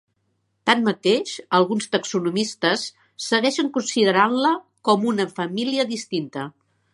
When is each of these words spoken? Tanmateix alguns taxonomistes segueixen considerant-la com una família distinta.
Tanmateix 0.69 1.33
alguns 1.57 1.85
taxonomistes 1.95 2.85
segueixen 3.27 3.69
considerant-la 3.77 4.55
com 4.89 5.07
una 5.13 5.29
família 5.37 5.87
distinta. 5.95 6.49